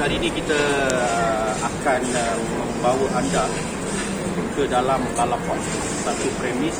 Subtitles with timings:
[0.00, 0.56] hari ini kita
[0.96, 3.44] uh, akan uh, membawa anda
[4.56, 5.60] ke dalam Kalapot.
[6.00, 6.72] Satu premis,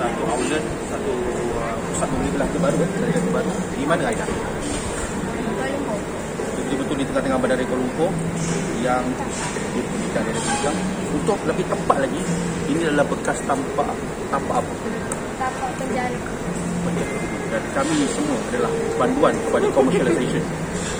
[0.00, 1.12] satu outlet, satu
[1.60, 3.52] uh, pusat membeli belanja baru, eh, belanja baru.
[3.76, 4.24] Di mana Aida?
[6.56, 8.10] Betul-betul di tengah-tengah bandar Kuala Lumpur
[8.80, 9.04] yang
[9.76, 10.76] diberikan dari Bincang.
[11.12, 12.20] Untuk lebih tepat lagi,
[12.72, 13.88] ini adalah bekas tampak
[14.32, 14.72] tampak apa?
[15.36, 16.18] Tapak penjara.
[17.46, 20.44] dan kami semua adalah banduan kepada commercialization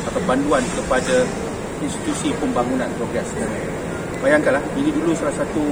[0.06, 1.16] atau banduan kepada
[1.82, 3.28] institusi pembangunan progres.
[4.24, 5.62] Bayangkanlah, ini dulu salah satu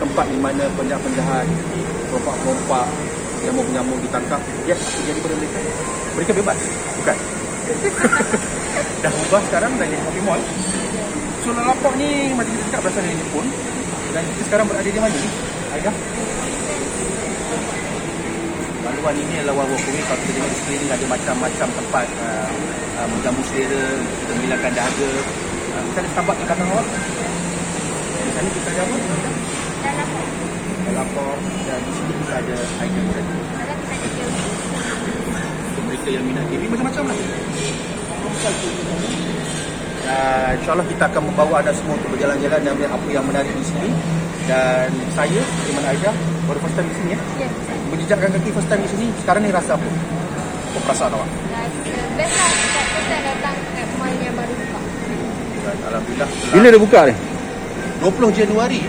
[0.00, 1.46] tempat di mana penjahat-penjahat,
[2.08, 2.86] perompak-perompak,
[3.44, 4.40] nyamuk-nyamuk ditangkap.
[4.64, 5.58] Yes, apa jadi pada mereka?
[6.16, 6.58] Mereka bebas.
[7.02, 7.16] Bukan?
[9.04, 10.40] dah ubah sekarang dah jadi shopping mall.
[11.44, 13.46] So, Lalapok ni macam kita cakap berasal dari Jepun.
[14.14, 15.30] Dan kita sekarang berada di mana ni?
[15.74, 15.92] Aida?
[18.84, 22.52] Laluan ini adalah Wawa Kumi Kalau kita tengok di sekeliling ada macam-macam tempat uh,
[22.98, 25.10] uh, Menjamu selera Kita menghilangkan dahaga
[25.74, 26.86] uh, Kita ada Starbucks di belakang awak
[28.14, 28.96] Di sana kita ada apa?
[29.84, 30.20] Dan apa?
[30.94, 31.36] Lapor
[31.66, 33.30] Dan di sini kita ada item game.
[35.64, 37.18] Untuk mereka yang minat TV Macam-macam lah
[40.04, 43.64] dan insyaAllah kita akan membawa anda semua untuk berjalan-jalan dan melihat apa yang menarik di
[43.64, 43.88] sini
[44.44, 45.40] dan saya,
[45.72, 46.12] Iman Aida,
[46.44, 47.48] baru first time di sini ya Ya.
[47.88, 49.86] Menjejakkan kaki first time di sini, sekarang ni rasa apa?
[49.88, 51.28] Apa perasaan awak?
[51.48, 54.78] Rasa best lah sebab kita datang kat mall yang baru buka.
[55.64, 57.14] Dan Alhamdulillah Bila dia buka ni?
[57.98, 58.80] 20 Januari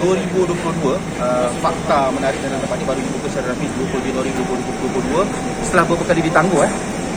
[0.00, 0.48] 2022
[0.88, 6.04] uh, fakta menarik dalam tempat ini baru dibuka secara rasmi 20 Januari 2022 setelah beberapa
[6.08, 6.72] kali ditangguh eh.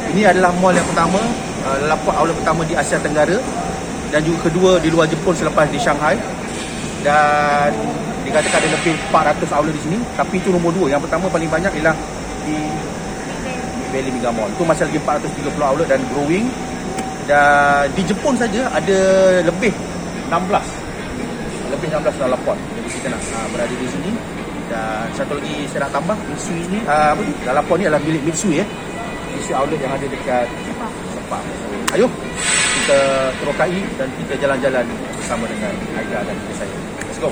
[0.08, 1.20] Ini adalah mall yang pertama
[1.68, 3.38] uh, lapak outlet pertama di Asia Tenggara
[4.12, 6.16] dan juga kedua di luar Jepun selepas di Shanghai
[7.04, 7.72] dan
[8.24, 11.72] dikatakan ada lebih 400 outlet di sini tapi itu nombor dua yang pertama paling banyak
[11.80, 11.96] ialah
[12.48, 12.56] di
[13.98, 14.50] Valley Mega Mall.
[14.54, 16.46] Itu masih lagi 430 outlet dan growing.
[17.26, 19.00] Dan di Jepun saja ada
[19.44, 19.74] lebih
[20.30, 20.88] 16
[21.68, 24.12] lebih 16 dalam pot jadi kita nak uh, berada di sini.
[24.72, 28.04] Dan satu lagi saya nak tambah Mitsui ni uh, apa ni dalam pot ni adalah
[28.04, 28.68] milik Mitsui eh
[29.36, 30.48] Mitsui outlet yang ada dekat
[31.16, 32.08] Sepang so, ayo
[32.84, 33.00] kita
[33.44, 34.86] terokai dan kita jalan-jalan
[35.20, 36.76] bersama dengan Aida dan saya.
[37.04, 37.32] Let's go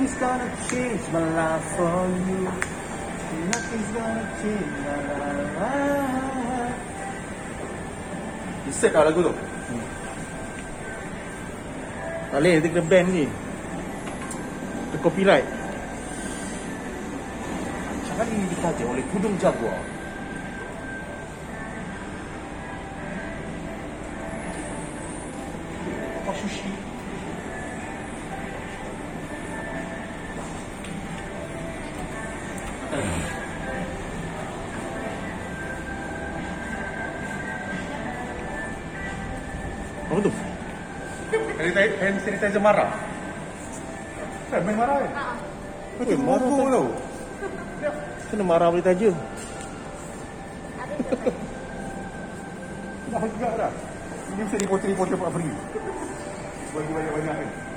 [0.00, 2.48] Nothing's gonna change my life for you.
[3.52, 4.96] Nothing's gonna change my
[5.60, 6.72] life.
[8.72, 9.28] Set dah lagu tu.
[12.32, 13.28] Tak boleh, dia kena ban ni.
[14.88, 15.44] Dia copyright.
[18.08, 19.99] Jangan ini dikaji oleh kudung jaguar.
[42.40, 42.90] Sanitizer, hand sanitizer marah.
[44.48, 45.12] Kan main marah kan?
[46.00, 46.72] Eh, marah tak?
[46.72, 46.88] tau.
[48.32, 49.12] Kena marah boleh taja.
[49.12, 49.14] Tu.
[53.10, 53.72] Dah juga dah.
[54.30, 55.52] Ini mesti reporter-reporter buat free.
[56.70, 57.69] Bagi banyak-banyak kan.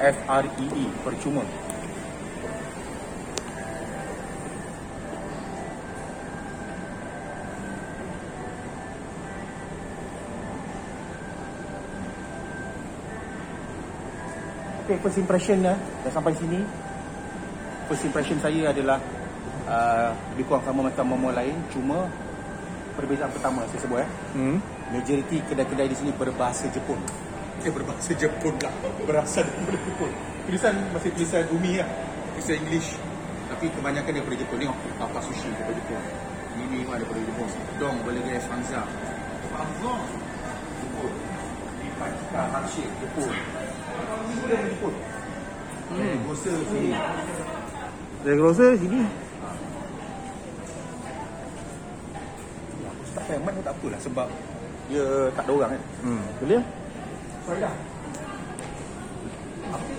[0.00, 1.44] F R E E percuma.
[14.88, 16.64] Okay, first impression dah, dah sampai sini.
[17.86, 18.98] First impression saya adalah
[19.70, 22.10] uh, lebih kurang sama macam momo lain, cuma
[22.98, 24.10] perbezaan pertama saya sebut eh.
[24.34, 24.58] Hmm.
[24.90, 27.29] Majoriti kedai-kedai di sini berbahasa Jepun.
[27.60, 28.72] Eh berbahasa Jepun lah.
[29.04, 30.10] Berasal daripada Jepun.
[30.48, 31.88] Tulisan masih tulisan Umi lah.
[32.36, 32.96] Tulisan English.
[33.52, 34.56] Tapi kebanyakan daripada Jepun.
[34.64, 36.02] Tengok apa sushi daripada Jepun.
[36.56, 37.48] Mimi pun ada daripada Jepun.
[37.76, 38.82] Dong, burger Sanza.
[39.52, 40.02] Pangzong.
[40.80, 41.12] Jepun.
[41.84, 43.34] Lipat kita Hashi Jepun.
[44.24, 44.94] Ini dari Jepun.
[45.90, 46.16] Hmm.
[46.22, 46.94] Gosa sini.
[48.20, 49.00] Saya rasa sini.
[53.10, 54.28] Tak payah mat pun tak apalah sebab
[54.86, 55.04] dia
[55.34, 55.82] tak ada orang kan.
[56.06, 56.24] Hmm.
[56.38, 56.62] Boleh?
[57.40, 57.64] Apa ni?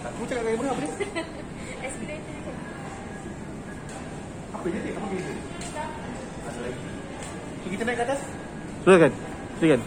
[0.06, 0.90] Aku cakap dengan apa ni?
[1.88, 2.56] Escalator.
[4.52, 4.92] Apa dia?
[4.94, 5.34] Apa dia?
[6.42, 6.82] Ada lagi.
[7.62, 8.20] So, kita naik ke atas?
[8.86, 9.12] Silakan.
[9.58, 9.82] Silakan.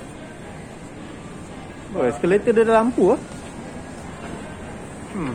[1.94, 3.20] Oh, eskalator dia ada lampu ah.
[5.14, 5.34] Hmm.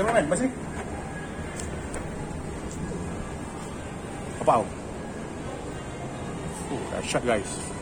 [0.00, 0.48] Cameraman, pas ni.
[4.40, 4.52] Apa?
[4.60, 4.66] Oh,
[6.88, 7.73] dahsyat guys.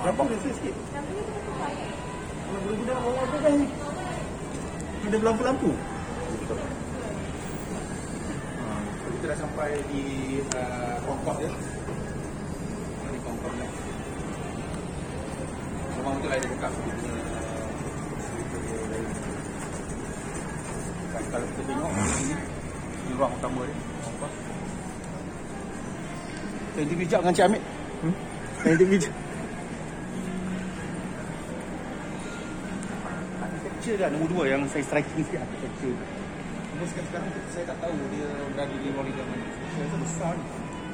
[0.00, 0.74] Berapa dia sikit?
[0.80, 3.54] Kalau budak-budak bawah tu kan
[5.10, 5.70] ada lampu-lampu.
[8.56, 8.64] Ha,
[9.12, 10.02] kita dah sampai di
[10.56, 11.52] uh, ya.
[13.10, 13.66] Di Concord ni.
[16.00, 16.70] Rumah tu lain dekat.
[16.72, 19.08] Dia punya, uh, lain.
[21.10, 22.32] Dan kalau kita tengok di
[23.00, 23.76] Ini ruang utama dia?
[26.70, 27.62] Kita interview sekejap dengan Cik Amit
[28.00, 28.16] Hmm.
[28.64, 29.29] Tinggi je.
[33.90, 35.98] Architecture dah nombor dua yang saya striking sikit architecture
[36.70, 39.44] Cuma sekarang, saya tak tahu dia berada di ruang lega mana.
[39.50, 40.44] Saya rasa besar ni.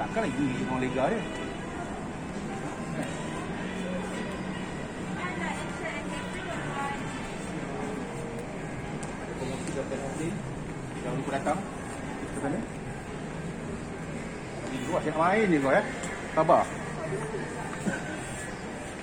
[0.01, 1.23] Takkanlah ini di ruang lega dia?
[11.05, 11.59] Jangan lupa datang.
[12.17, 12.59] Ke sana?
[14.73, 15.83] Di luar nak main ni kau ya.
[16.33, 16.65] Sabar.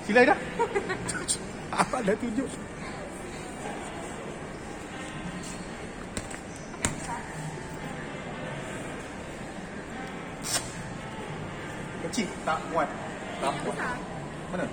[0.02, 0.38] Silai dah.
[1.80, 2.50] Apa dah tunjuk
[12.44, 12.88] tak muat
[13.40, 13.76] Tak muat
[14.52, 14.64] Mana?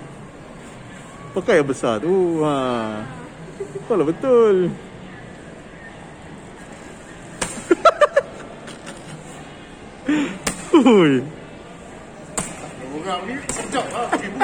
[1.32, 2.44] Pakai yang besar tu.
[2.44, 3.00] Ha.
[3.88, 4.68] Kalau betul.
[10.72, 11.12] Hui.
[13.02, 14.40] Orang ni sekejap lah ibu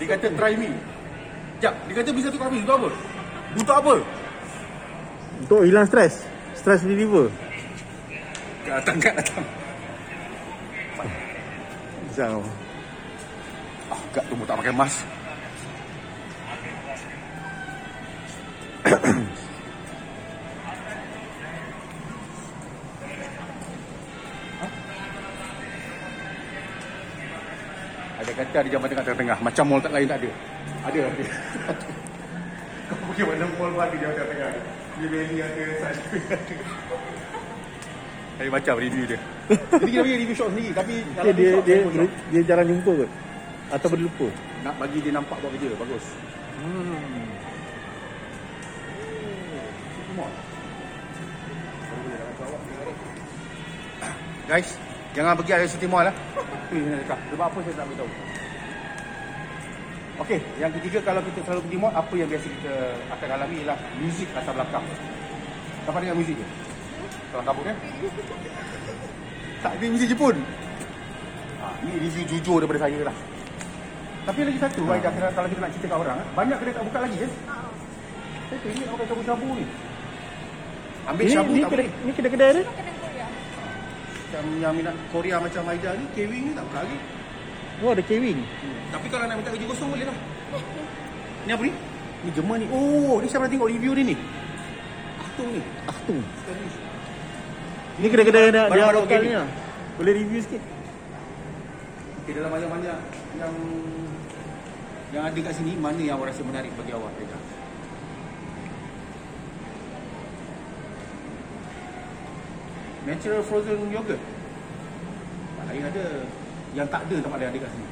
[0.00, 2.88] Dia kata try me Sekejap Dia kata bisa tukar me Untuk apa?
[3.54, 3.94] Untuk apa?
[5.36, 6.24] Untuk hilang stres.
[6.56, 7.28] Stress reliever.
[8.64, 9.44] Kat datang kat datang
[12.16, 12.40] Jangan.
[13.92, 15.04] Ah, kat tu tak pakai mask?
[28.16, 29.36] Ada kata ada jambatan tengah-tengah.
[29.44, 30.32] Macam mall tak lain tak ada.
[30.88, 31.24] Ada ada.
[32.88, 34.48] Kau pergi mana mall pun ada jambatan tengah.
[34.96, 35.64] Dia Valley ada
[38.40, 41.76] Saya macam review dia Jadi kita pergi review shop sendiri Tapi Okay, dia shop, dia
[41.78, 42.10] dia, shop.
[42.34, 43.10] dia jarang jumpa kot.
[43.70, 44.26] Atau boleh lupa.
[44.66, 46.04] Nak bagi dia nampak buat kerja Bagus
[46.56, 47.36] Hmm.
[54.46, 54.78] Guys,
[55.12, 56.14] jangan pergi area City Mall lah.
[56.70, 58.10] Sebab apa saya tak beritahu.
[60.16, 62.74] Okey, yang ketiga kalau kita selalu pergi mall, apa yang biasa kita
[63.12, 64.84] akan alami ialah muzik latar belakang.
[65.84, 66.46] Dapat dengar muzik ke?
[67.36, 67.76] Kalau kabut kan?
[69.66, 70.36] Tak ada muzik Jepun.
[71.58, 73.16] Ha, ni review jujur daripada saya lah.
[74.22, 74.94] Tapi lagi satu, ha.
[74.94, 77.30] Aida, kalau kalau kita nak cerita kat orang, eh, banyak kedai tak buka lagi kan?
[78.46, 79.66] Saya tengok nak pakai sabu-sabu ni.
[81.10, 82.06] Ambil Ini sabu ni tak kedai boleh.
[82.06, 83.26] ni kedai-kedai Korea.
[84.14, 86.98] Macam yang minat Korea macam Aida ni, K-Wing ni tak buka lagi.
[87.82, 88.38] Oh, ada K-Wing.
[88.38, 88.78] Hmm.
[88.94, 90.16] Tapi kalau nak minta kerja kosong boleh lah.
[91.42, 91.72] Ni apa ni?
[92.22, 92.66] Ni Jerman ni.
[92.70, 94.16] Oh, ni saya pernah tengok review dia ni.
[95.18, 95.60] Achtung ni.
[95.90, 96.22] Achtung.
[97.96, 99.48] Ni kedai-kedai dia, lokal ni lah.
[99.96, 100.60] Boleh review sikit.
[102.26, 102.98] Okay, dalam banyak-banyak
[103.40, 103.54] yang
[105.14, 107.38] yang ada kat sini, mana yang awak rasa menarik bagi awak, Aida?
[113.06, 114.20] Natural frozen yogurt.
[115.56, 116.04] Tak lain ada.
[116.76, 117.88] Yang tak ada tempat lain ada kat sini.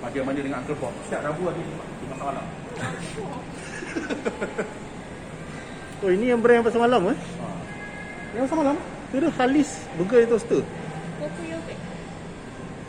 [0.00, 0.94] Pada mana dengan Uncle Bob.
[1.04, 1.60] Setiap Rabu ada
[2.00, 2.46] tempat malam.
[6.02, 7.16] Oh, ini yang brand yang pasal malam eh.
[7.16, 7.46] Ha.
[8.34, 8.76] Yang pasar malam?
[9.12, 10.60] Itu tu Halis Burger and Toaster.
[11.20, 11.78] Coco yogurt.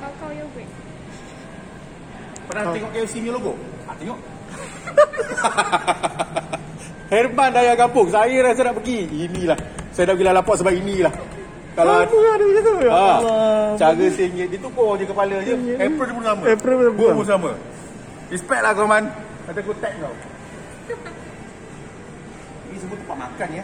[0.02, 0.70] Kakao yogurt.
[2.50, 2.74] Pernah Oh.
[2.74, 3.54] tengok KFC punya logo?
[3.86, 4.18] Ah, tengok.
[7.14, 8.08] Herman Daya Kampung.
[8.10, 8.98] Saya rasa nak pergi.
[9.30, 9.58] Inilah.
[9.94, 11.14] Saya dah pergi lalaport sebab inilah.
[11.74, 12.74] Kalau ada macam tu?
[12.86, 13.74] Ha, Allah.
[13.82, 15.54] cara singgit dia tukar je kepala je.
[15.82, 16.42] Apron pun sama.
[16.46, 17.14] Apron pun sama.
[17.18, 17.52] pun sama.
[18.30, 19.04] Respect lah kau man.
[19.50, 20.14] Kata aku tag kau.
[22.94, 23.64] Semua tempat makan ya.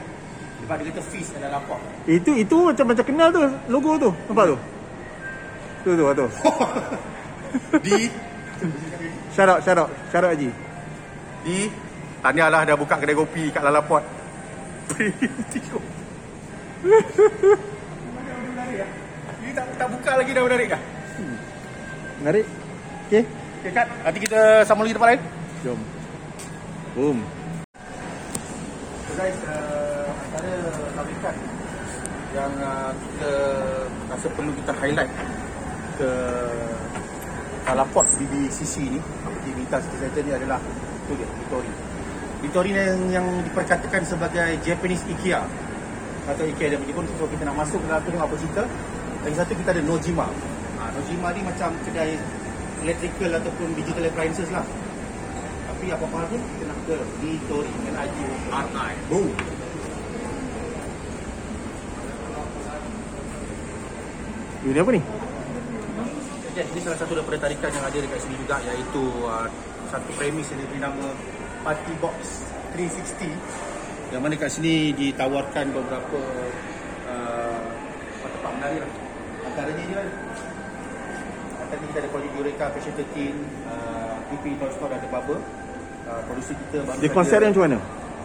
[0.59, 1.79] Lepas dia kata fish dalam lapar.
[2.09, 4.09] Itu itu macam macam kenal tu logo tu.
[4.25, 4.57] Nampak tu?
[5.85, 6.25] Tu tu tu.
[7.85, 8.09] Di
[9.29, 10.49] Shout out, shout out, shout out Haji.
[11.39, 11.71] di
[12.19, 14.03] Tahniah lah dah buka kedai kopi kat Lalaport.
[14.91, 15.83] Tengok.
[19.39, 20.81] Ini tak, tak buka lagi dah menarik dah.
[22.19, 22.45] Menarik.
[23.07, 23.23] Okey,
[23.63, 23.87] Okay, Kat.
[24.03, 25.21] Nanti kita sambung lagi tempat lain.
[25.63, 25.79] jom.
[26.97, 27.17] Boom.
[29.19, 30.55] Guys, uh, antara
[30.95, 31.35] pabrikan
[32.31, 33.31] yang uh, kita
[34.07, 35.11] rasa perlu kita highlight
[35.99, 36.09] ke
[37.67, 38.95] Lalaport BBCC ni,
[39.27, 40.55] aktivitas center ni adalah
[41.03, 41.71] tu dia, Vittori.
[42.47, 45.43] Vittori yang, yang diperkatakan sebagai Japanese IKEA
[46.23, 48.63] atau IKEA dia pun so kita nak masuk ke dalam tu apa cerita.
[49.27, 50.31] Lagi satu kita ada Nojima.
[50.79, 52.15] Ha, Nojima ni macam kedai
[52.87, 54.63] electrical ataupun digital appliances lah.
[55.79, 58.19] Tapi apa-apa pun kita nak ke Vittori dengan ID
[58.51, 58.91] RI.
[59.07, 59.31] Boom.
[64.59, 65.01] Ini apa ni?
[66.51, 69.47] Yes, ini salah satu daripada tarikan yang ada dekat sini juga iaitu uh,
[69.87, 71.15] satu premis yang diberi nama
[71.63, 72.43] Party Box
[72.75, 76.19] 360 yang mana kat sini ditawarkan beberapa
[77.07, 77.63] uh,
[78.19, 78.91] tempat menarik lah.
[79.47, 80.07] Antaranya ni kan
[81.55, 83.31] Antaranya kita ada Project Eureka, Fashion 13
[83.71, 85.39] uh, PP Toy Store dan The Bubble
[86.09, 87.77] uh, Producer kita baru Dia konsep dia macam mana?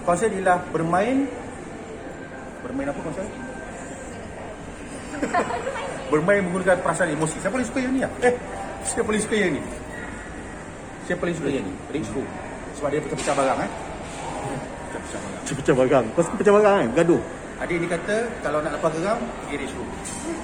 [0.09, 1.17] Konsep ialah bermain
[2.65, 3.27] Bermain apa konsep?
[6.15, 7.37] bermain menggunakan perasaan emosi.
[7.41, 8.13] Siapa paling suka yang ni lah?
[8.23, 8.35] Eh,
[8.87, 9.63] siapa paling suka yang ni?
[11.05, 11.75] Siapa paling suka yang ni?
[11.91, 12.23] Rich Fu.
[12.79, 13.71] Sebab dia pecah-pecah barang eh.
[14.95, 15.43] Pecah-pecah barang.
[15.43, 16.05] Pecah barang.
[16.15, 16.89] Kau suka pecah barang kan?
[16.95, 17.23] Gaduh.
[17.63, 19.83] Adik ni kata kalau nak lepas geram, pergi Rich Fu.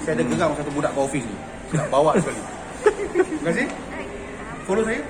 [0.06, 1.36] Saya ada geram satu budak kat office ni.
[1.70, 2.42] Nak bawa sekali.
[3.38, 3.66] Terima kasih.
[4.66, 5.00] Follow saya.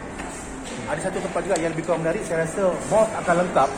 [0.90, 2.22] Ada satu tempat juga yang lebih kurang menarik.
[2.26, 3.68] Saya rasa mall akan lengkap.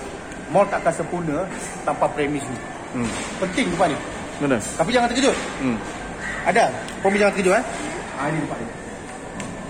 [0.48, 1.38] Mall tak akan sempurna
[1.84, 2.58] tanpa premis ni.
[2.96, 3.10] Hmm.
[3.40, 3.96] Penting tempat ni.
[4.40, 4.56] Mana?
[4.56, 5.36] Tapi jangan terkejut.
[5.60, 5.76] Hmm.
[6.48, 6.64] Ada.
[7.04, 7.64] Kau jangan terkejut eh.
[8.16, 8.70] Ah, ini tempat dia.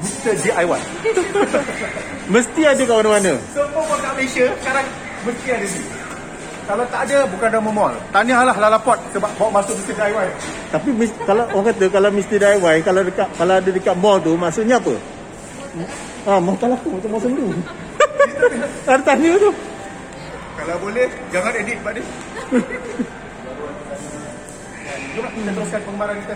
[0.02, 0.34] Mr.
[0.34, 0.80] DIY.
[2.34, 3.32] Mesti ada kat mana-mana.
[3.54, 4.86] Semua orang kat Malaysia sekarang
[5.22, 5.82] mesti ada ni.
[6.62, 7.94] Kalau tak ada, bukan nama mall.
[8.14, 9.94] Tahniahlah Lalaport sebab bawa masuk Mr.
[9.98, 10.26] DIY.
[10.74, 14.34] Tapi mis- kalau orang kata kalau mesti DIY kalau dekat kalau ada dekat mall tu
[14.34, 14.94] maksudnya apa?
[16.22, 17.50] Ah, mall tak laku macam mall sendu.
[18.86, 19.50] ada tanya tu.
[20.54, 22.06] Kalau boleh, jangan edit Pak Din.
[25.12, 26.34] Jom kita teruskan pengembaraan kita.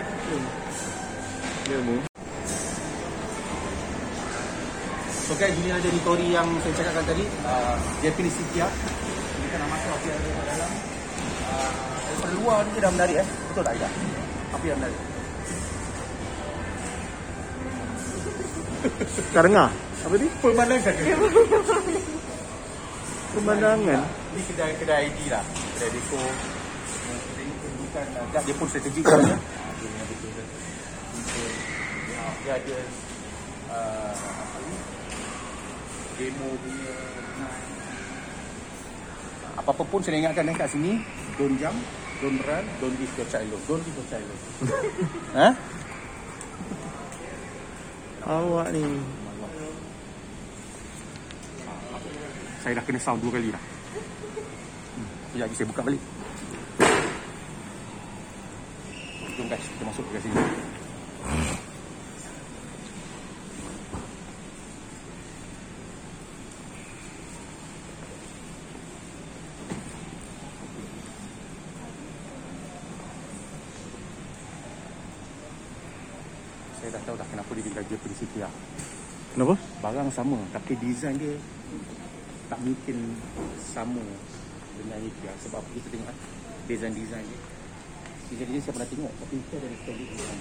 [1.71, 1.95] Ya, mu.
[5.27, 7.23] So guys, ini ada Nitori yang saya cakapkan tadi.
[7.47, 8.67] Uh, Japanese City ya.
[8.67, 10.71] Kita nak masuk apa yang ada dalam.
[11.47, 11.71] Uh,
[12.11, 13.27] daripada luar ni dia dah menarik eh.
[13.51, 13.89] Betul tak Ida?
[14.51, 14.99] Apa yang menarik?
[19.29, 19.69] Tak dengar.
[20.01, 20.27] Apa ni?
[20.39, 20.93] Pemandangan.
[23.33, 24.01] Pemandangan.
[24.33, 25.43] Ini kedai-kedai ID lah.
[25.75, 26.17] Kedai deko.
[26.17, 29.37] Kedai ini bukan uh, dia pun strategik sebenarnya.
[29.37, 30.45] Dia punya betul-betul.
[32.07, 32.77] Dia- Dia ada
[33.69, 34.75] uh, apa ni?
[36.17, 36.95] Demo punya
[39.57, 41.01] apa-apa pun saya ingatkan eh, kat sini
[41.35, 41.75] don't jump,
[42.21, 43.49] don't run, don't leave your child.
[43.67, 44.27] Don't leave your child.
[45.35, 45.49] Ha?
[48.27, 48.83] Awak ni.
[52.59, 53.63] Saya dah kena sound dua kali dah.
[54.99, 55.07] Hmm.
[55.31, 56.03] Sekejap lagi saya buka balik.
[59.39, 60.43] Jom guys, kita masuk ke sini.
[76.77, 78.53] Saya dah tahu dah kenapa dia tinggal Japanese City lah.
[79.35, 79.53] Kenapa?
[79.87, 81.31] Barang sama tapi design dia
[82.51, 83.15] tak mungkin
[83.71, 84.03] sama
[84.75, 86.17] dengan IKEA sebab apa kita tengok kan
[86.67, 87.39] design-design dia.
[88.27, 90.39] Design dia saya pernah tengok tapi IKEA ada standard design.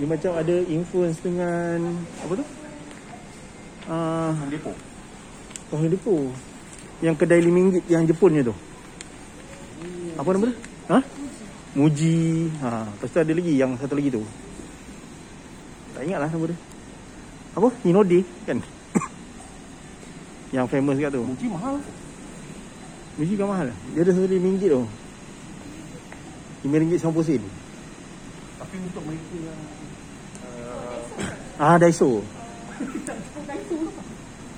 [0.00, 1.76] Dia macam ada influence dengan
[2.24, 2.46] apa tu?
[3.84, 4.76] Ah, Home Depot.
[5.76, 6.24] Home Depot.
[7.04, 8.56] Yang kedai RM5 yang Jepunnya tu.
[10.16, 10.56] Apa nama dia?
[10.88, 10.98] Ha?
[11.76, 12.48] Muji.
[12.64, 14.24] Ha, lepas tu ada lagi yang satu lagi tu.
[15.92, 16.73] Tak ingat lah nama dia.
[17.54, 17.68] Apa?
[17.82, 18.58] Hinode kan?
[20.50, 21.22] yang famous kat tu.
[21.22, 21.74] Muji mahal.
[23.18, 23.66] Muji kan mahal.
[23.90, 24.82] Dia ada satu RM5 tu.
[26.62, 27.42] RM5.90 sen.
[28.54, 29.60] Tapi untuk mereka yang
[30.46, 31.02] uh,
[31.58, 32.22] Ah, Daiso.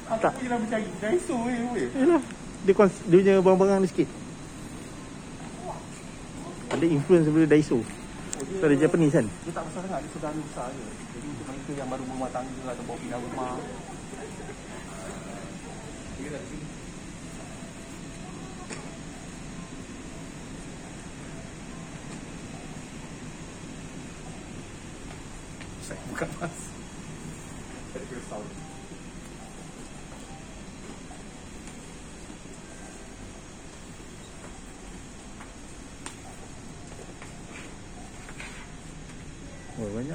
[0.06, 0.32] Aku Tak.
[0.38, 1.88] dah percaya Daiso eh weh.
[1.96, 2.22] Yalah.
[2.62, 4.08] Dia, kons- dia punya barang-barang ni sikit.
[6.70, 7.80] Ada influence daripada Daiso.
[8.46, 9.26] Dia, Dari Japanese kan?
[9.26, 10.86] dia tak besar sangat, dia saudara besar je.
[11.18, 13.50] Jadi untuk mereka yang baru berumah tangga atau bawa pindah rumah.
[25.86, 26.56] Saya bukan mas.
[27.94, 28.75] Saya kira sound.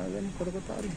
[0.01, 0.89] Banyak kan kotak-kotak ni.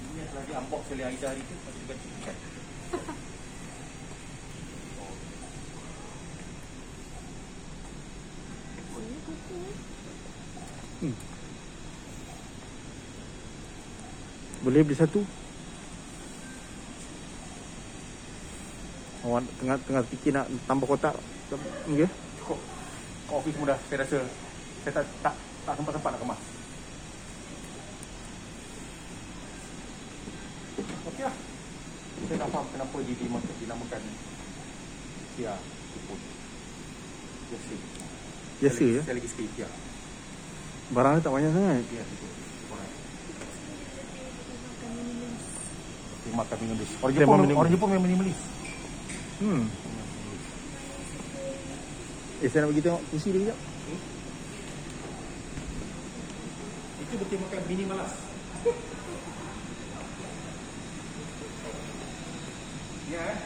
[0.00, 2.36] Ini yang telah di-unbox oleh Aida hari tu Masih juga ikan
[14.64, 15.20] Boleh beli satu?
[19.24, 21.14] Awak tengah tengah fikir nak tambah kotak.
[21.92, 22.08] Ya.
[22.42, 22.58] Cukup.
[23.24, 24.18] Kat office mudah Saya rasa.
[24.82, 25.34] Saya tak tak,
[25.64, 26.40] tak sempat-sempat nak kemas.
[31.12, 31.36] Okey lah.
[32.24, 34.02] Saya tak faham kenapa dia dimakan, dinamakan
[35.34, 35.54] Kia
[35.94, 36.20] Jepun.
[37.50, 37.74] Biasa
[38.62, 39.00] Biasa ya.
[39.04, 39.68] Saya lagi sikit Kia
[40.94, 41.82] Barang dia tak banyak sangat.
[41.90, 42.30] Jepun
[42.72, 42.90] Orang
[46.24, 48.38] Dia makan minimalis Orang Jepun, orang Jepun memang minimalis
[49.42, 49.66] Hmm.
[52.38, 53.58] Eh saya nak pergi tengok kursi dia kejap.
[57.02, 58.12] Itu betul makan minimalas
[63.06, 63.38] Ya eh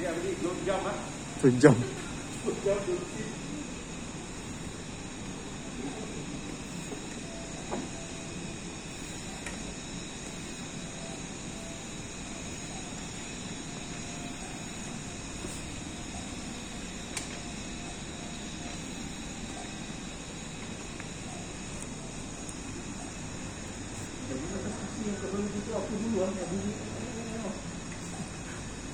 [0.00, 0.96] Ya beli 2 jam ah
[1.42, 1.76] Sejam.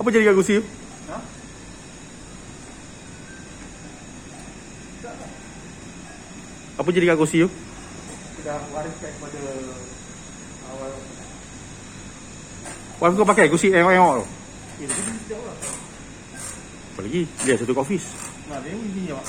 [0.09, 0.65] Apa jadi kat kursi tu?
[1.13, 1.17] Ha?
[6.81, 7.49] Apa jadi kat kursi tu?
[8.41, 9.41] Sudah wariskan kepada
[10.73, 10.97] awal
[13.05, 14.25] Wife kau pakai kursi engok-engok tu?
[14.25, 15.57] Eh, dia beli sejauh lah
[16.97, 17.23] Apa lagi?
[17.45, 18.09] Dia satu kat office.
[18.49, 19.27] Nah, dia beli sini pak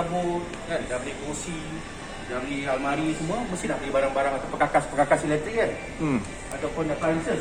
[0.00, 1.60] perabot, kan, dah beli kursi,
[2.32, 5.70] dah beli almari semua, mesti dah beli barang-barang atau perkakas-perkakas elektrik kan.
[6.00, 6.18] Hmm.
[6.56, 7.40] Ataupun appliances.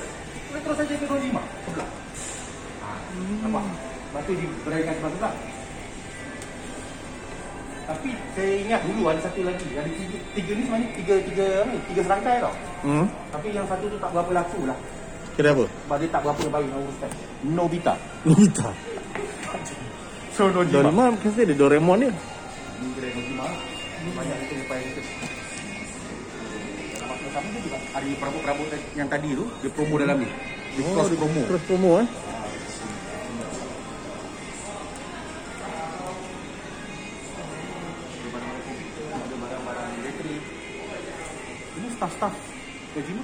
[0.51, 1.89] Boleh terus saja ke Nojima sebelah.
[2.83, 2.87] Ha,
[3.47, 3.63] nampak?
[3.63, 5.33] Lepas tu diberaikan sebelah.
[7.89, 11.77] Tapi saya ingat dulu ada satu lagi Ada tiga, tiga ni sebenarnya tiga, tiga, ni,
[11.89, 12.53] tiga serangkai tau
[12.85, 13.09] Hmm.
[13.33, 14.77] Tapi yang satu tu tak berapa laku lah
[15.33, 15.65] Kira apa?
[15.65, 17.11] Sebab dia tak berapa baik nak uruskan
[17.49, 17.93] Nobita
[18.29, 18.69] Nobita.
[20.37, 22.07] So Nojima Doraemon kasi ada Doraemon ni.
[22.79, 23.47] Ini kedai Nojima
[23.99, 25.01] Ini banyak kita lepas itu.
[27.29, 30.27] Sama dia juga Ada perabot-perabot yang tadi tu Dia promo dalam ni.
[30.79, 31.41] Dia cross promo.
[31.43, 32.07] Cross promo eh.
[38.15, 40.41] Ada barang-barang komputer Ada barang-barang elektrik.
[41.75, 42.33] Ini staff-staff.
[42.95, 43.23] Nojima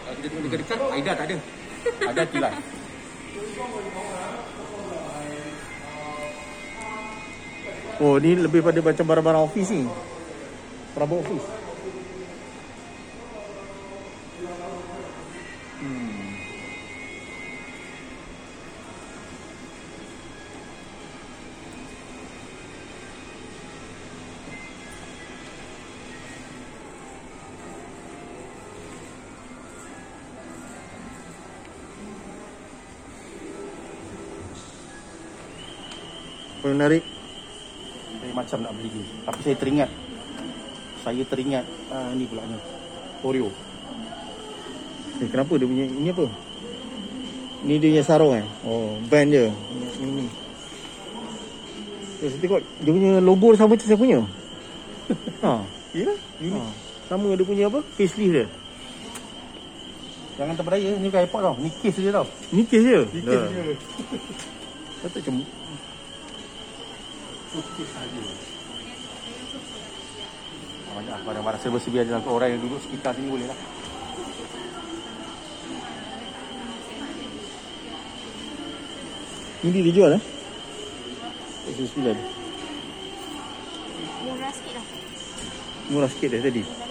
[0.00, 1.36] Kalau kita tengok dekat-dekat Aida tak ada.
[2.08, 2.54] Ada tilas
[8.00, 9.84] Oh ni lebih pada macam barang-barang office ni.
[10.96, 11.60] Perabot office
[15.80, 16.08] hmm.
[36.64, 37.19] menarik?
[38.40, 39.04] Macam nak beli ni.
[39.28, 39.90] Tapi saya teringat.
[41.04, 42.56] Saya teringat uh, ni pula ni.
[43.20, 43.52] Oreo.
[45.20, 46.24] Eh, kenapa dia punya ini apa?
[47.68, 48.46] Ni dia punya sarung eh?
[48.64, 49.44] Oh, band je.
[50.00, 50.24] Ini.
[52.24, 54.18] Eh, saya tengok dia punya logo sama macam saya punya.
[55.44, 55.60] ha.
[55.92, 56.08] Ya?
[56.56, 56.60] ha.
[57.12, 57.84] Sama dia punya apa?
[58.00, 58.46] Facelift dia.
[60.40, 60.96] Jangan terpedaya.
[60.96, 61.56] Ni bukan airport tau.
[61.60, 62.26] Ni case dia tau.
[62.48, 63.00] Ni case je.
[63.12, 63.64] Ni case dia.
[65.04, 65.34] Kata macam
[67.50, 68.20] Case saja.
[70.86, 73.58] Ah, Banyak barang-barang serba sedia dalam orang yang duduk sekitar sini boleh lah.
[79.66, 80.22] Ini dia jual eh?
[81.74, 82.00] RM9
[84.24, 84.86] Murah sikit lah.
[85.90, 86.89] Murah sikit dah tadi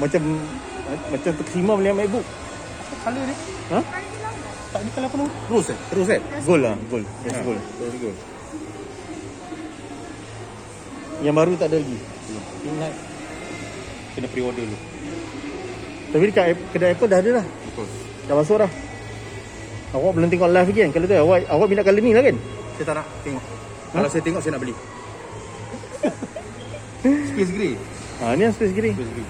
[0.00, 0.22] macam
[1.10, 3.34] Macam terkesima beli MacBook Apa colour ni?
[3.70, 3.78] Ha?
[4.70, 5.28] Tak ni colour apa tu?
[5.48, 5.78] Rose eh?
[5.92, 6.20] Rose eh?
[6.42, 7.40] Gold lah Gold Yes Ha.
[7.42, 8.18] gold Rose gold.
[11.20, 11.98] Yang baru tak ada lagi
[12.60, 12.92] Ingat.
[14.10, 14.78] Kena pre-order dulu.
[16.10, 17.86] Tapi dekat App- kedai Apple dah ada dah Betul.
[18.24, 18.70] Dah masuk dah
[19.90, 22.36] Awak belum tengok live lagi kan Kalau tu awak, awak minat colour ni lah kan
[22.74, 23.44] Saya tak nak tengok.
[23.90, 24.74] Kalau saya tengok saya nak beli.
[27.30, 27.74] Space grey.
[28.18, 29.26] Ha ni yang space grey Space grey.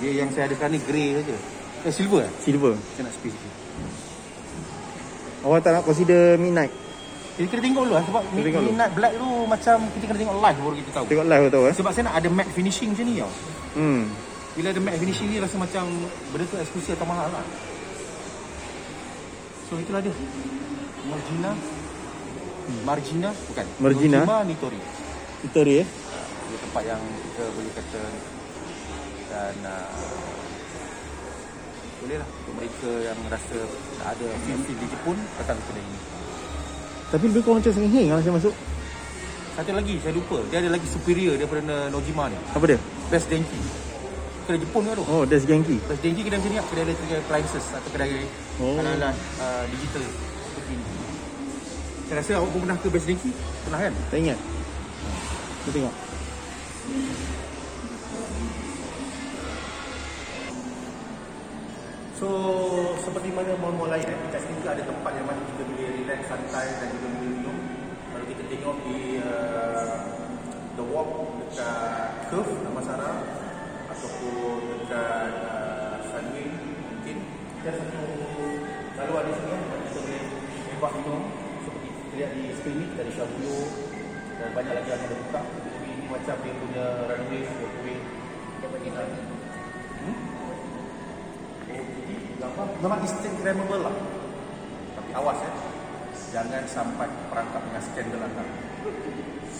[0.00, 1.36] Dia yang saya ada sekarang ni grey saja.
[1.82, 2.32] Eh silver eh?
[2.38, 3.54] Silver Saya nak space grey.
[5.42, 6.70] Awak tak nak consider midnight
[7.34, 8.70] Kita kena tengok dulu lah sebab Kena tengok dulu.
[8.70, 11.04] midnight black tu macam kita kena tengok live baru kita tahu.
[11.10, 13.32] Tengok live tahu eh Sebab saya nak ada matte finishing macam ni tau.
[13.74, 14.02] Hmm
[14.54, 15.84] Bila ada matte finishing ni rasa macam
[16.30, 17.44] benda tu eksklusif atau mahal lah.
[19.66, 20.14] So itulah dia.
[21.08, 21.50] Margina.
[22.86, 23.66] Margina bukan.
[23.82, 24.18] Margina.
[24.22, 24.80] Nojima Nitori.
[25.42, 25.86] Dia eh
[26.46, 28.00] Dia tempat yang kita boleh kata
[29.32, 29.88] dan uh,
[32.04, 33.58] boleh lah untuk mereka yang rasa
[33.96, 35.98] tak ada feel-feel di Jepun datang ke kedai ini.
[37.08, 38.54] Tapi lebih kurang macam sengih kalau saya masuk
[39.52, 42.36] Satu lagi saya lupa, dia ada lagi superior daripada Nojima ni.
[42.56, 42.80] Apa dia?
[43.12, 43.60] Best Denki.
[44.48, 45.04] Kedai Jepun ke tu?
[45.06, 46.66] Oh Des Genki Best Denki kedai macam ni lah.
[46.68, 48.12] Kedai electrical appliances atau kedai
[48.60, 48.76] Oh.
[48.76, 50.04] alat-alat uh, digital
[50.44, 50.84] seperti ni.
[52.10, 53.30] Saya rasa awak pun pernah ke Best Denki?
[53.64, 53.92] Pernah kan?
[54.12, 54.38] Tak ingat
[55.62, 55.94] Kita tengok
[62.22, 62.30] So
[63.02, 66.70] seperti mana mall-mall lain eh, sini juga ada tempat yang mana kita boleh relax, santai
[66.78, 67.58] dan juga minum.
[68.14, 70.06] Kalau kita tengok di uh,
[70.78, 71.10] The Walk
[71.42, 73.26] dekat Curve Damansara
[73.90, 76.46] ataupun dekat uh, Sunway
[76.94, 77.16] mungkin
[77.66, 78.02] ada satu
[79.02, 80.22] laluan di sini eh, mana kita boleh
[80.70, 81.22] bebas minum
[81.66, 83.58] seperti kita lihat di skrin ni ada Shabuyo
[84.38, 85.40] dan banyak lagi yang ada buka.
[85.42, 87.98] Jadi ini macam dia punya runway, walkway.
[88.62, 89.41] dia pergi.
[92.42, 93.94] Gambar memang Instagramable lah.
[94.98, 95.50] Tapi awas ya.
[96.32, 98.44] Jangan sampai perangkap dengan skandal anda.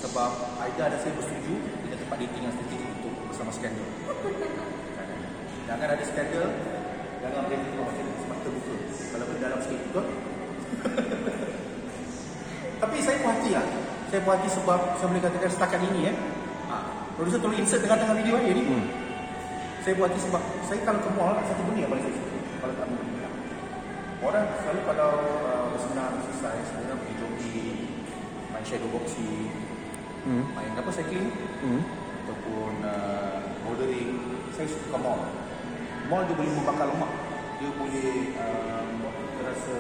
[0.03, 1.55] Sebab Aida ada saya bersetuju
[1.87, 3.88] dengan tempat dating yang seperti itu bersama skandal.
[4.99, 5.18] Jangan.
[5.71, 6.49] Jangan ada skandal.
[7.23, 8.75] Jangan macam ni sebab terbuka.
[9.14, 10.05] Kalau boleh dalam sikit betul.
[12.83, 13.66] Tapi saya puas hati lah.
[14.11, 16.16] Saya puas hati sebab saya boleh katakan setakat ini eh.
[16.66, 16.75] Ha,
[17.14, 18.64] producer tolong insert tengah-tengah video saya ni.
[18.66, 18.85] hmm.
[19.87, 22.32] Saya buat ni sebab saya kalau ke mall satu benda yang paling saya suka.
[24.22, 27.78] Orang selalu kalau uh, bersenam exercise, sebenarnya pergi jogging,
[28.54, 29.50] main shadow boxing,
[30.22, 30.46] Hmm.
[30.54, 31.35] main apa cycling
[31.66, 31.82] Hmm.
[32.22, 34.14] ataupun uh, bouldering.
[34.54, 35.26] Saya suka mall.
[36.06, 37.11] Mall dia boleh membakar lemak.
[37.58, 39.74] Dia boleh uh, buat kita rasa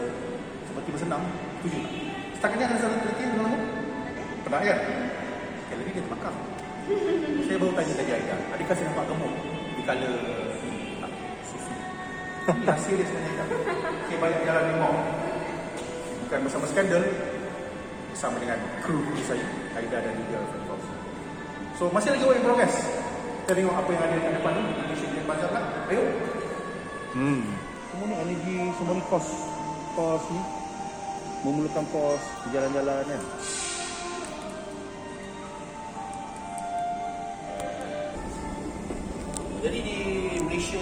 [0.66, 1.22] seperti bersenam.
[1.62, 1.92] Setuju tak?
[2.34, 3.62] Setakat ni ada satu terkini dengan lemak?
[4.42, 4.78] Pernah kan?
[5.70, 6.34] Kalori dia terbakar.
[7.46, 8.36] saya baru tanya tadi Aida.
[8.58, 9.32] Adakah saya nampak gemuk?
[9.78, 10.10] Di kala.
[12.42, 13.44] Ini rahsia dia sebenarnya.
[14.10, 14.96] Saya banyak jalan di mall.
[16.26, 17.02] Bukan bersama skandal.
[18.10, 19.46] Bersama dengan kru kru saya.
[19.78, 20.84] Aida dan juga Fentos.
[21.78, 22.74] So masih lagi work in progress.
[23.46, 24.62] Kita tengok apa yang ada dekat depan ni.
[24.74, 25.64] Indonesia Grand Bazaar lah.
[25.86, 26.02] Ayo.
[27.14, 27.42] Hmm.
[27.92, 29.28] Semua ni energi, semua ni kos.
[29.94, 30.42] Kos ni.
[31.46, 33.22] Memerlukan kos jalan-jalan kan.
[39.62, 40.01] Jadi di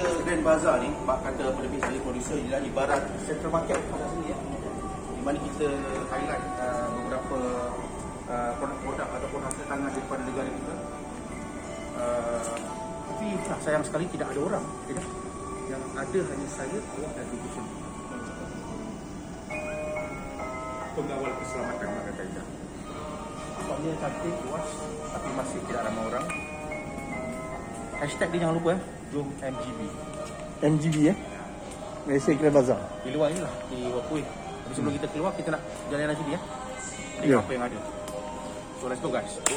[0.00, 4.08] Malaysia Grand Bazaar ni, Pak kata apa lebih sekali producer ialah ibarat central market pada
[4.08, 4.38] sini ya.
[5.12, 5.68] di mana kita
[6.08, 7.38] highlight uh, beberapa
[8.32, 10.74] uh, produk-produk ataupun hasil tangan daripada negara kita.
[12.00, 12.40] Uh,
[13.12, 14.64] tapi nah, sayang sekali tidak ada orang.
[14.88, 15.04] Tidak?
[15.68, 17.62] Yang ada hanya saya, awak dan sendiri.
[20.96, 22.42] Pengawal keselamatan nak kata Ida.
[23.60, 24.68] Nampaknya cantik, luas
[25.12, 26.49] tapi masih tidak ramai orang.
[28.00, 28.82] Hashtag dia jangan lupa eh.
[29.12, 29.78] Jom MGB.
[30.62, 31.14] NGB ya.
[32.08, 32.80] Malaysia Grand Bazaar.
[33.04, 34.24] Di luar ni lah, di Wapui.
[34.24, 36.40] Tapi sebelum kita keluar, kita nak jalan-jalan sini ya.
[37.20, 37.38] Tengok Ya.
[37.44, 37.78] apa yang ada.
[38.80, 39.32] So let's go guys.
[39.44, 39.56] Go.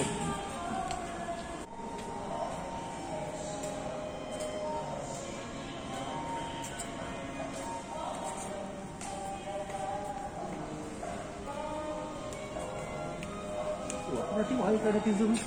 [14.03, 15.39] Oh, Aku pernah tengok iklan netizen ni.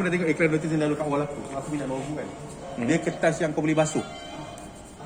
[0.00, 1.40] Aku pernah tengok iklan netizen lalu kat wall aku.
[1.60, 2.24] Aku minat Novu kan.
[2.88, 4.00] Dia kertas yang kau boleh basuh.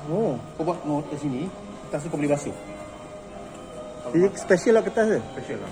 [0.07, 0.39] Oh.
[0.55, 1.51] Kau buat note kat sini,
[1.83, 2.55] kertas tu kau boleh basuh.
[4.15, 5.19] Dia special lah kertas dia.
[5.35, 5.71] Special lah.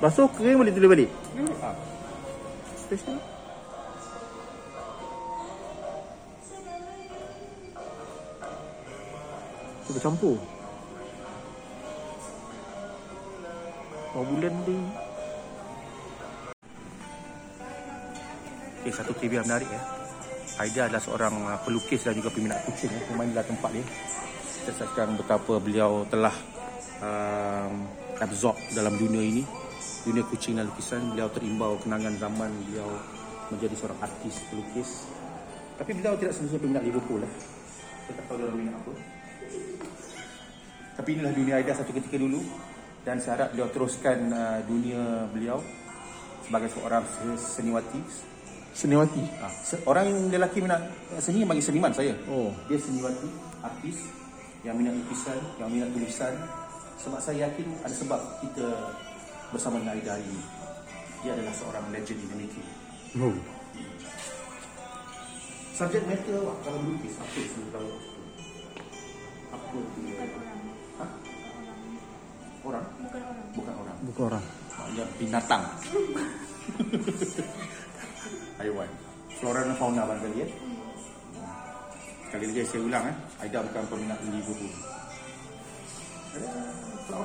[0.00, 1.10] Basuh kering boleh tulis balik.
[1.60, 1.68] Ha.
[2.88, 3.20] Special.
[9.84, 10.40] Tu bercampur.
[14.16, 15.05] Berapa bulan dia?
[18.86, 19.82] Okay, satu trivia menarik ya.
[20.62, 23.02] Aida adalah seorang uh, pelukis dan juga peminat kucing ya.
[23.10, 23.82] Memang inilah tempat dia.
[23.82, 26.30] Kita saksikan betapa beliau telah
[27.02, 27.82] um,
[28.22, 29.42] absorb dalam dunia ini.
[30.06, 31.02] Dunia kucing dan lukisan.
[31.10, 32.86] Beliau terimbau kenangan zaman beliau
[33.50, 35.10] menjadi seorang artis pelukis.
[35.82, 37.32] Tapi beliau tidak semestinya peminat Liverpool lah.
[38.06, 38.92] Saya tak tahu orang minat apa.
[40.94, 42.38] Tapi inilah dunia Aida satu ketika dulu.
[43.02, 45.58] Dan saya harap beliau teruskan uh, dunia beliau
[46.46, 47.02] sebagai seorang
[47.34, 47.98] seniwati,
[48.76, 49.24] Seniwati.
[49.40, 50.84] Ha, se- orang lelaki minat
[51.16, 52.12] seni bagi seniman saya.
[52.28, 52.52] Oh.
[52.68, 53.24] Dia seniwati,
[53.64, 54.04] artis
[54.68, 56.36] yang minat lukisan, yang minat tulisan.
[57.00, 58.68] Sebab saya yakin ada sebab kita
[59.48, 60.42] bersama dengan Aida hari ini.
[61.24, 62.66] Dia adalah seorang legend in the making.
[63.16, 63.32] Oh.
[65.76, 67.90] Subjek matter awak kalau melukis apa yang tahu?
[69.52, 70.24] Apa dia?
[71.00, 71.06] Ha?
[72.64, 72.84] Orang?
[72.96, 73.46] Bukan orang.
[73.52, 73.96] Bukan orang.
[74.04, 74.44] Bukan orang.
[74.76, 75.62] Maknanya binatang.
[78.56, 78.88] Haiwan.
[79.36, 80.48] Flora dan fauna barangkali ya.
[82.24, 83.12] Sekali lagi saya ulang eh.
[83.44, 84.16] Aida bukan peminat.
[84.16, 84.40] Ada?
[87.06, 87.18] Tak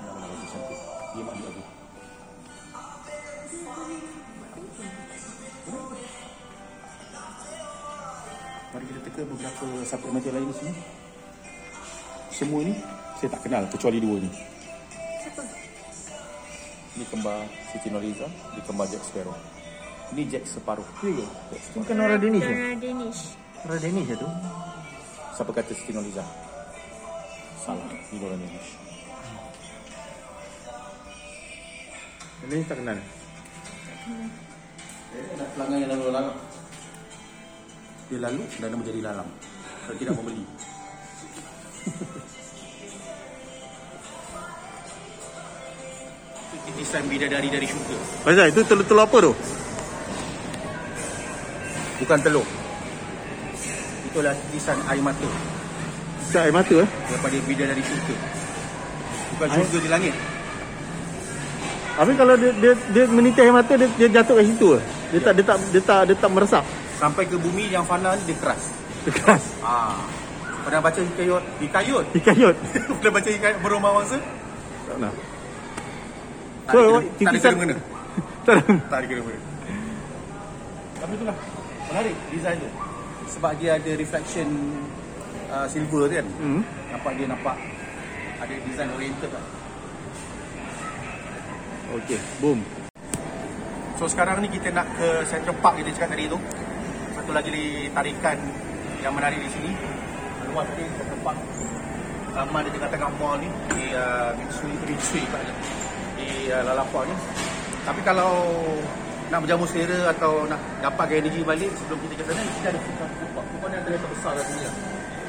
[0.00, 0.80] nak nak bagi cantik.
[1.14, 1.62] Dia mak dia lagi.
[8.74, 9.64] Mari kita teka beberapa
[10.10, 10.72] matter lain di sini.
[12.34, 12.74] Semua ni
[13.20, 14.30] saya tak kenal kecuali dua ni.
[16.94, 17.42] Ini kembar
[17.74, 19.34] Siti Nurhaliza, ini kembar Jack Sparrow.
[20.14, 20.86] Ini Jack separuh.
[21.02, 21.10] Ke?
[21.10, 22.54] Tu bukan orang Danish ke?
[22.54, 23.20] Orang Danish.
[23.66, 24.28] Orang Danish je tu.
[25.34, 26.22] Siapa kata Siti Nurhaliza?
[27.66, 27.82] Salah,
[28.14, 28.70] ini orang Danish.
[32.46, 32.98] Danish tak kenal.
[35.14, 36.38] Eh, nak pelanggan yang lalu lalang.
[38.06, 39.30] Dia lalu dan dia menjadi lalang.
[39.82, 40.44] Kalau tidak membeli.
[46.94, 47.98] Desain bidadari dari syurga.
[48.22, 49.32] Faizal, itu telur-telur apa tu?
[51.98, 52.46] Bukan telur.
[54.06, 55.26] Itulah desain air mata
[56.22, 56.86] Bisa air mata eh?
[57.10, 58.14] daripada bidadari syurga.
[59.34, 60.14] Bukan Air- syurga di langit.
[61.98, 64.80] Habis kalau dia dia, dia menitis air mata dia, dia jatuh kat situ ke?
[65.10, 66.62] Dia tak dia tak dia tak dia tak meresap.
[67.02, 68.70] Sampai ke bumi yang fana ni dia keras.
[69.02, 69.98] Dekat Ah.
[70.62, 71.42] Pernah baca hikayat?
[71.58, 72.04] Hikayat?
[72.14, 72.54] hikayat.
[73.02, 74.22] Pernah baca hikayat berumah wangsa?
[74.86, 75.33] Tak
[76.64, 77.76] Tak So, ada kena- tak ada kena mengena.
[78.44, 78.54] Tak
[78.88, 79.44] Tak ada kena mengena.
[80.96, 81.36] Tapi itulah.
[81.84, 82.70] Menarik design tu.
[83.28, 84.48] Sebab dia ada reflection
[85.52, 86.26] uh, silver tu kan.
[86.40, 86.60] Hmm.
[86.90, 87.56] Nampak dia nampak
[88.40, 89.44] ada design oriented lah.
[91.94, 92.58] Okey, boom.
[93.94, 96.38] So sekarang ni kita nak ke Central Park kita cakap tadi tu.
[97.14, 97.52] Satu lagi
[97.94, 98.36] tarikan
[98.98, 99.70] yang menarik di sini.
[100.50, 101.38] Luas ni Central Park.
[102.34, 105.44] Taman di tengah-tengah mall ni di uh, Mitsui Mitsui kat
[106.24, 107.16] di uh, Lalaport ni.
[107.84, 108.32] Tapi kalau
[109.28, 113.70] nak berjamu selera atau nak dapatkan energi balik sebelum kita ke sana kita ada kupon
[113.72, 114.68] yang terlihat terbesar kat sini.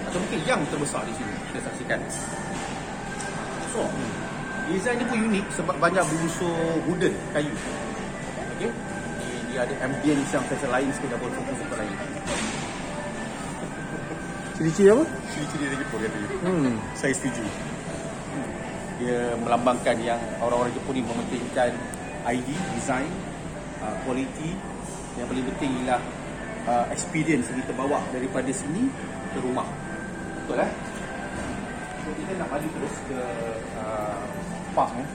[0.07, 1.99] Atau mungkin yang terbesar di sini kita saksikan.
[3.75, 3.81] So,
[4.71, 6.55] design dia pun unik sebab banyak berunsur
[6.87, 7.51] wooden, kayu.
[8.55, 8.71] Okey.
[9.51, 11.95] Dia, ada ambience yang special lain sikit double focus tempat lain.
[14.55, 15.03] Ciri-ciri apa?
[15.31, 16.17] Ciri-ciri dia Jepun kata.
[16.47, 16.75] Hmm.
[16.95, 17.43] Saya setuju.
[18.95, 21.71] Dia melambangkan yang orang-orang Jepun ni mementingkan
[22.25, 23.11] ID, design,
[23.83, 24.55] uh, quality.
[25.19, 26.01] Yang paling penting ialah
[26.67, 28.87] uh, experience yang kita bawa daripada sini
[29.35, 29.67] ke rumah.
[30.43, 30.71] Betul eh?
[32.05, 33.19] So, kita nak balik terus ke
[33.81, 34.21] uh,
[34.77, 35.07] park eh.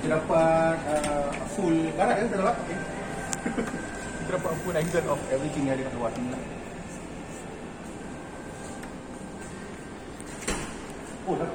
[0.00, 2.56] Kita dapat uh, full barat kan kita dapat?
[2.62, 2.78] Okay.
[4.24, 6.42] kita dapat full angle of everything yang ada kat luar sini lah.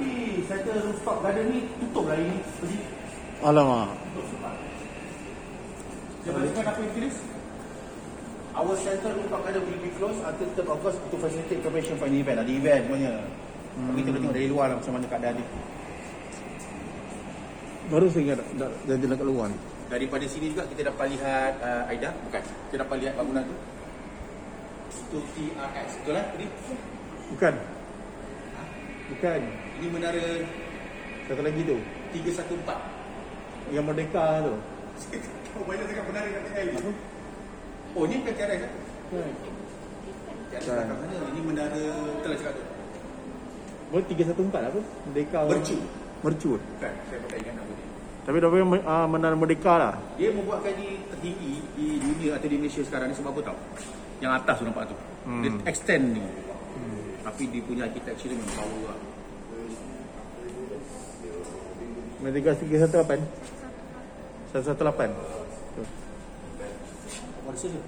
[0.06, 2.38] Tapi center rooftop garden ni tutup lah ini.
[2.62, 2.78] Pergi
[3.41, 3.89] Alamak.
[6.22, 7.15] Siapa cakap apa yang tulis?
[8.54, 12.22] Our center rooftop garden will be closed until 3rd August to facilitate preparation for an
[12.22, 12.38] event.
[12.38, 13.13] Ada event semuanya.
[13.82, 13.98] Hmm.
[13.98, 15.48] Kita boleh tengok dari luar lah macam mana keadaan dia.
[17.89, 19.58] Baru saya ingat dah jadi nak kat luar ni.
[19.89, 22.13] Daripada sini juga kita dapat lihat uh, Aida.
[22.30, 22.44] Bukan.
[22.46, 23.58] Kita dapat lihat bangunan tu.
[25.10, 25.88] Itu TRX.
[25.98, 26.46] Betul lah tadi?
[27.34, 27.56] Bukan.
[29.12, 29.41] Bukan.
[29.82, 30.26] Ini menara
[31.26, 31.78] Satu lagi tu.
[32.13, 33.74] 314.
[33.74, 34.56] Yang merdeka tu.
[35.56, 36.91] Kau banyak sangat menara kat KL ni.
[37.96, 38.72] Oh ni bukan TRX kan?
[39.10, 39.32] Kan.
[40.52, 41.15] TRX kat mana?
[41.32, 41.84] Ini menara
[42.20, 42.63] betul lah cakap tu.
[43.89, 44.82] Boleh 314 apa?
[45.08, 45.39] Merdeka.
[45.48, 45.78] Mercu.
[46.26, 46.50] Mercu.
[46.60, 46.94] Bukan.
[47.08, 47.88] Saya pakai ingat nama dia.
[48.26, 49.94] Tapi dah uh, menara merdeka lah.
[50.18, 53.58] Dia membuat kaji tertinggi di dunia atau di Malaysia sekarang ni sebab apa tau?
[54.18, 54.96] Yang atas tu nampak tu.
[55.30, 55.41] Hmm.
[55.46, 56.22] Dia extend ni.
[57.25, 58.99] Tapi dia punya architecture memang power lah.
[62.21, 63.17] Merdeka 318.
[64.53, 65.09] 118.
[67.41, 67.65] Apa rasa?
[67.65, 67.81] Ini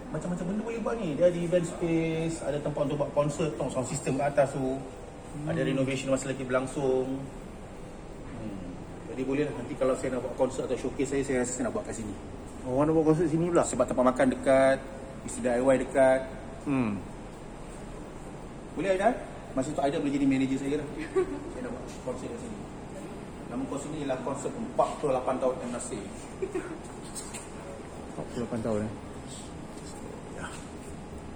[0.12, 1.16] macam-macam benda boleh buat ni.
[1.16, 4.60] Dia ada event space, ada tempat untuk buat konsert, tau sound system kat atas tu.
[4.60, 5.48] Hmm.
[5.48, 7.16] Ada renovation masih lagi berlangsung.
[8.36, 8.68] Hmm.
[9.12, 11.64] Jadi boleh lah nanti kalau saya nak buat konsert atau showcase saya, saya rasa saya
[11.68, 12.14] nak buat kat sini.
[12.68, 13.64] Oh, mana buat konsert sini pula?
[13.64, 14.78] Sebab tempat makan dekat,
[15.24, 16.37] isi DIY dekat.
[16.68, 17.00] Hmm.
[18.76, 19.08] Boleh Aida?
[19.56, 20.88] Masa tu Aida boleh jadi manager saya lah.
[21.56, 22.58] saya nak buat konsert kat sini.
[23.48, 26.04] Nama konsert ni ialah konsert 48 tahun yang nasib.
[28.20, 28.92] 48 tahun eh.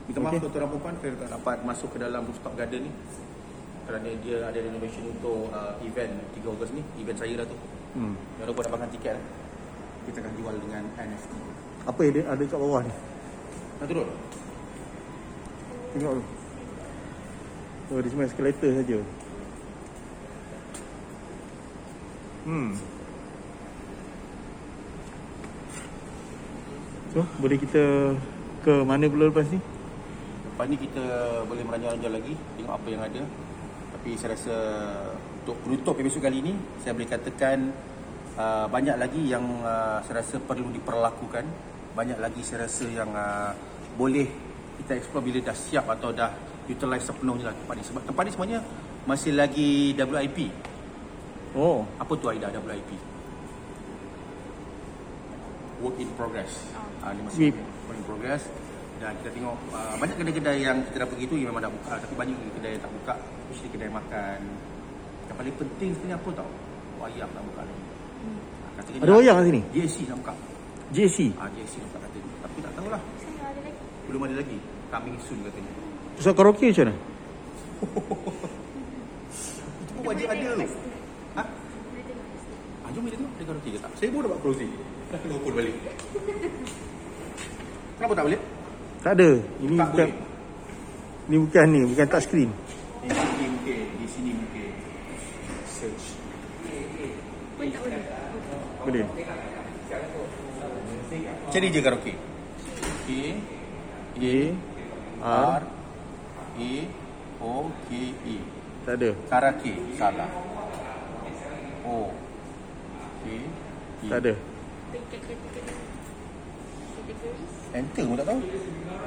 [0.03, 0.43] Minta maaf Okey.
[0.43, 0.51] okay.
[0.51, 2.93] tuan-tuan dan puan Saya tak dapat masuk ke dalam rooftop garden ni
[3.87, 7.59] Kerana dia ada renovation untuk uh, event 3 Ogos ni Event saya lah tu
[7.93, 8.17] Hmm.
[8.41, 9.25] Jangan lupa dapatkan tiket eh.
[10.09, 11.33] Kita akan jual dengan NFT
[11.85, 12.93] Apa yang dia ada kat bawah ni?
[13.77, 14.09] Nak turun?
[15.93, 16.25] Tengok tu.
[17.93, 18.99] Oh, dia cuma eskalator saja.
[22.49, 22.73] Hmm.
[27.13, 28.17] So, boleh kita
[28.65, 29.61] ke mana pula lepas ni?
[30.53, 31.05] Lepas ni kita
[31.45, 33.23] boleh meranjau-ranjau lagi Tengok apa yang ada
[33.97, 34.57] Tapi saya rasa
[35.45, 36.53] Untuk penutup episod kali ni
[36.85, 37.73] Saya boleh katakan
[38.37, 41.45] uh, Banyak lagi yang uh, saya rasa perlu diperlakukan
[41.97, 43.57] Banyak lagi saya rasa yang uh,
[43.97, 46.31] Boleh kita explore bila dah siap Atau dah
[46.65, 47.85] utilize sepenuhnya lah tempat ni.
[47.85, 48.61] Sebab tempat ni sebenarnya
[49.05, 50.39] Masih lagi WIP
[51.53, 52.91] Oh, Apa tu Aida WIP?
[55.83, 56.53] Work in progress.
[57.03, 57.57] Uh, Dia masih WIP.
[57.91, 58.43] work in progress.
[59.03, 61.99] Dan kita tengok uh, banyak kedai-kedai yang kita dah pergi tu yang memang dah buka
[61.99, 63.15] tapi banyak kedai yang tak buka.
[63.51, 64.39] Especially kedai makan.
[65.27, 66.51] Yang paling penting sebenarnya apa tau?
[67.03, 67.83] Wayang tak buka lagi.
[67.83, 69.61] Ah, katanya ada wayang kat sini?
[69.75, 70.35] JC nak buka.
[70.95, 71.19] JC.
[71.35, 73.83] ah, JC nak buka katanya tapi tak tahulah Sana ada lagi.
[74.13, 74.59] Belum ada lagi
[74.93, 75.73] coming soon katanya
[76.21, 76.95] Pusat karaoke macam mana?
[79.83, 80.67] itu pun wajib ada tu
[81.33, 81.43] ha?
[82.85, 84.71] Ah, jom kita tengok dia karaoke ke tak saya pun dapat closing
[85.09, 85.75] dah kena open balik
[87.97, 88.41] kenapa tak boleh?
[89.03, 89.31] Tak ada.
[89.59, 90.31] Ini tak bukan boleh
[91.31, 92.51] ni bukan ni, bukan touch screen.
[93.03, 94.71] Di sini mungkin, di sini mungkin.
[95.71, 96.07] Search.
[97.55, 98.03] Pun tak boleh.
[98.83, 99.05] Boleh.
[101.53, 102.13] Cari je karaoke.
[103.07, 103.09] K
[104.13, 104.37] A
[105.23, 105.63] R
[106.59, 106.73] A
[107.43, 107.55] O
[107.87, 107.91] K
[108.27, 108.37] E.
[108.83, 109.11] tak ada.
[109.31, 110.31] Karaoke salah.
[111.87, 112.11] O
[113.23, 113.25] K
[114.03, 114.09] E.
[114.11, 114.33] Tak ada.
[117.03, 117.43] Kategori.
[117.73, 118.41] Enter pun tak tahu.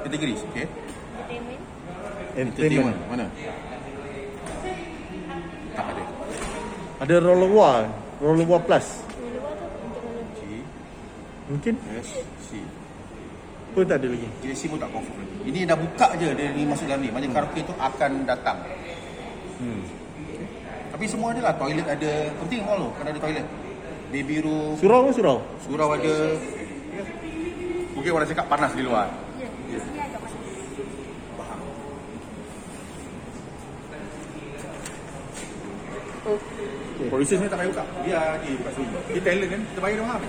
[0.02, 0.66] Kategoris, okey.
[0.66, 1.62] Entertainment.
[2.34, 2.98] Entertainment.
[3.06, 3.26] Mana?
[5.76, 6.04] Tak ada.
[7.04, 8.86] Ada roller wall plus.
[9.20, 10.02] Luar tu untuk
[11.46, 12.10] Mungkin S
[12.50, 12.58] C.
[13.76, 14.28] pun tak ada lagi.
[14.40, 15.52] JC pun tak confirm lagi.
[15.52, 17.12] Ini dah buka je dia ni masuk dalam ni.
[17.12, 18.56] Macam karaoke tu akan datang.
[19.60, 19.84] Hmm.
[20.96, 21.54] Tapi semua ada lah.
[21.60, 22.10] Toilet ada.
[22.40, 22.90] Penting all tu.
[22.96, 23.44] Kan ada toilet.
[24.08, 24.80] Baby room.
[24.80, 25.44] Surau ke surau?
[25.68, 26.14] Surau ada.
[27.92, 29.12] Mungkin orang cakap panas di luar.
[29.68, 30.00] Ya, sini.
[36.26, 37.06] Okay.
[37.12, 37.84] Producer sebenarnya tak payah buka.
[38.08, 38.98] Dia dia buka sendiri.
[39.12, 39.60] Dia talent kan.
[39.68, 40.22] Kita bayar dia mahal.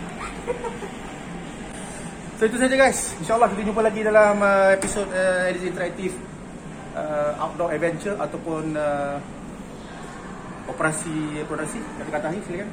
[2.38, 3.18] So itu saja guys.
[3.18, 6.14] InsyaAllah kita jumpa lagi dalam uh, episod uh, edisi interaktif
[6.94, 9.18] uh, outdoor adventure ataupun uh,
[10.70, 12.70] operasi operasi kata-kata ni silakan.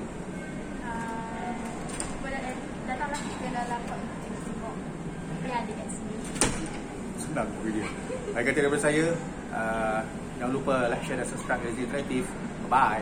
[7.25, 7.89] Senang video.
[8.37, 9.07] Saya kata daripada saya,
[9.49, 10.01] uh,
[10.37, 12.29] jangan lupa like, share dan subscribe Rezi Interactive.
[12.69, 13.01] Bye.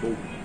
[0.00, 0.37] Boom.